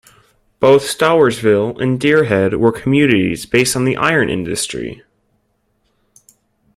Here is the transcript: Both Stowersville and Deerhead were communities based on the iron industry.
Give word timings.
Both 0.59 0.81
Stowersville 0.85 1.79
and 1.79 1.99
Deerhead 2.01 2.55
were 2.55 2.71
communities 2.71 3.45
based 3.45 3.75
on 3.75 3.85
the 3.85 3.97
iron 3.97 4.29
industry. 4.31 5.03